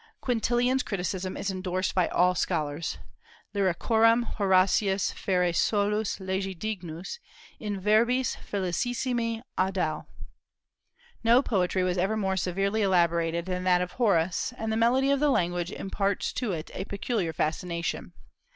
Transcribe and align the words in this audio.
Quintilian's 0.19 0.81
criticism 0.81 1.37
is 1.37 1.51
indorsed 1.51 1.93
by 1.93 2.07
all 2.07 2.33
scholars, 2.33 2.97
Lyricorum 3.53 4.23
Horatius 4.23 5.11
fere 5.11 5.53
solus 5.53 6.17
legi 6.17 6.57
dignus, 6.57 7.19
in 7.59 7.79
verbis 7.79 8.35
felicissime 8.35 9.43
audax. 9.59 10.07
No 11.23 11.43
poetry 11.43 11.83
was 11.83 11.99
ever 11.99 12.17
more 12.17 12.35
severely 12.35 12.81
elaborated 12.81 13.45
than 13.45 13.63
that 13.65 13.81
of 13.83 13.91
Horace, 13.91 14.51
and 14.57 14.71
the 14.71 14.75
melody 14.75 15.11
of 15.11 15.19
the 15.19 15.29
language 15.29 15.71
imparts 15.71 16.33
to 16.33 16.51
it 16.51 16.71
a 16.73 16.85
peculiar 16.85 17.31
fascination. 17.31 18.13